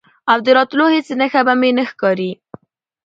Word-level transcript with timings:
او 0.31 0.37
د 0.45 0.47
راتلو 0.57 0.85
هیڅ 0.95 1.07
نښه 1.19 1.41
به 1.47 1.53
مې 1.61 1.69
نه 1.77 1.83
ښکاري، 1.89 2.31